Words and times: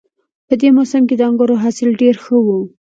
په 0.47 0.53
دې 0.61 0.69
موسم 0.77 1.01
کې 1.07 1.15
د 1.17 1.21
انګورو 1.29 1.55
حاصل 1.63 1.89
ډېر 2.01 2.15
ښه 2.23 2.35
وي 2.45 2.59